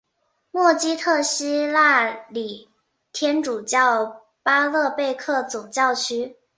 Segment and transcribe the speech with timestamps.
[0.49, 2.71] 默基特希腊礼
[3.13, 6.37] 天主教巴勒贝克总教区。